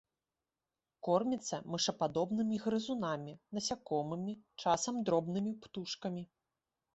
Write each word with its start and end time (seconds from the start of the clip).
Корміцца 1.07 1.59
мышападобнымі 1.73 2.57
грызунамі, 2.63 3.33
насякомымі, 3.59 4.33
часам 4.65 4.95
дробнымі 5.11 5.53
птушкамі. 5.67 6.23